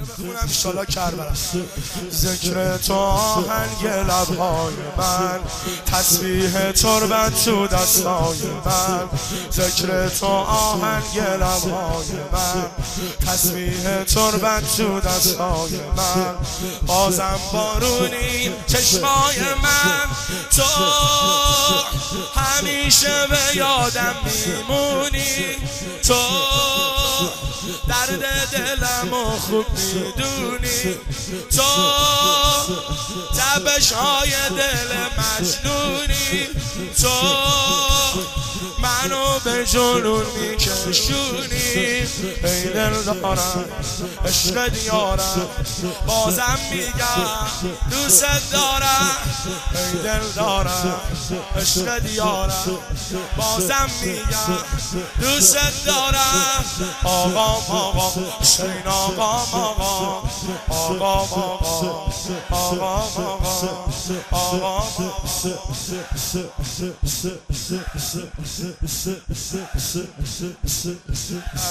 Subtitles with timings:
[0.00, 0.48] بخونم
[2.10, 5.40] ذکر تو آهنگ لبهای من
[5.86, 9.08] تسبیح تربت تو دستای من
[9.52, 12.66] ذکر تو آهنگ لبهای من
[13.26, 16.34] تسبیح تربت تو دستای من
[16.86, 20.10] بازم بارونی چشمای من
[20.56, 20.64] تو
[22.40, 25.56] همیشه به یادم میمونی.
[26.02, 26.14] تو
[27.88, 30.96] درد دلم و خوب می‌دونی.
[31.56, 31.62] تو
[33.38, 36.48] تبش های دل مجنونی.
[37.02, 37.10] تو
[39.04, 42.06] منو به جنون میکشونی؟
[42.44, 43.64] ای دل دارم
[44.24, 45.46] عشق دیارم
[46.06, 47.46] بازم میگم
[47.90, 49.16] دوست دارم.
[49.74, 51.00] ای دل دارم
[51.56, 52.78] عشق دیارم
[53.36, 54.58] بازم میگم
[55.20, 56.64] دوست دارم.
[57.04, 58.12] آقا آقا آقا
[58.86, 60.22] آقا
[60.70, 62.13] آقا آقا آقا.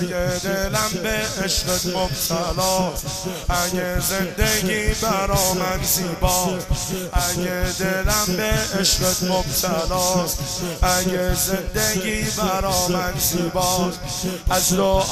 [0.00, 2.92] اگه دلم به عشقت مبتلا
[3.48, 6.58] اگه زندگی برا من زیبا
[7.12, 10.26] اگه دلم به عشقت مبتلا
[10.82, 13.92] اگه زندگی برا من زیبا.
[14.50, 15.04] از دعای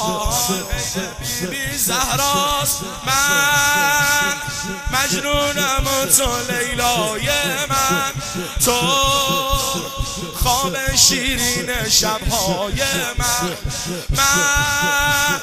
[1.49, 4.33] بی زهراست من
[5.29, 7.29] و تو لیلای
[7.69, 8.11] من.
[8.65, 8.71] تو
[10.49, 12.83] خواب شیرین شبهای
[13.17, 13.55] من.
[14.09, 15.41] من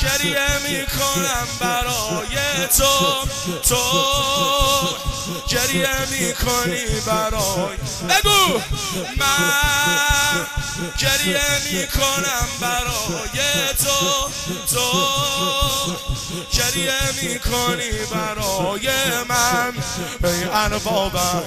[0.00, 3.28] گریه می‌کنم برای تو
[3.68, 3.84] تو.
[5.48, 7.76] گریه می‌کنی برای
[8.08, 8.60] بگو.
[9.16, 10.46] من
[10.98, 14.28] گریه می‌کنم برای تو
[14.74, 14.90] تو.
[16.52, 18.88] گریه می‌کنی برای
[19.28, 19.72] من.
[20.24, 21.42] ای اربابم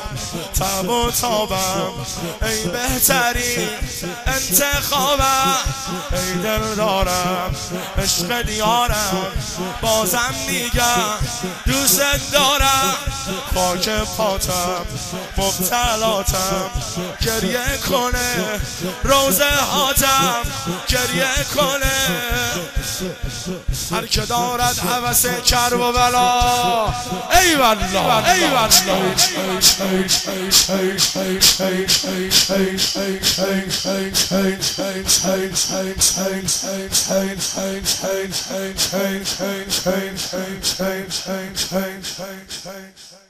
[0.59, 1.91] تب و تابم.
[2.41, 3.69] ای بهترین
[4.27, 5.57] انتخابم.
[6.11, 7.55] ای دل دارم
[7.97, 9.31] عشق دیارم.
[9.81, 11.17] بازم میگم
[11.65, 12.93] دوست دارم.
[13.53, 14.85] خاک پاتم
[15.37, 16.69] مبتلاتم.
[17.21, 18.59] گریه کنه
[19.03, 20.43] روزه هاتم.
[20.87, 21.91] گریه کنه.
[23.92, 26.86] هر که دارد حوث کرب و بلا
[27.40, 31.82] ای والله ای والله Change, change, change, change,
[40.72, 43.25] change, change, change, change.